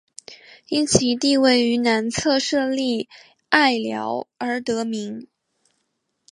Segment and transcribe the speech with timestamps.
[0.67, 3.07] 因其地位于南侧设立
[3.49, 5.27] 隘寮而得名。